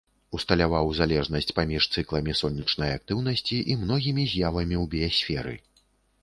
[0.37, 5.55] Усталяваў залежнасць паміж цыкламі сонечнай актыўнасці і многімі з'явамі ў біясферы.